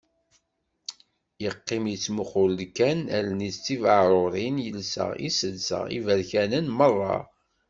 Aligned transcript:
Yeqqim 1.43 1.83
yettmuqul-d 1.91 2.59
kan, 2.77 2.99
Allen-is 3.17 3.57
d 3.59 3.63
tibaɛrurin, 3.65 4.55
yelsa 4.65 5.05
iselsa 5.27 5.79
iberkanen 5.97 6.67
merra. 6.77 7.17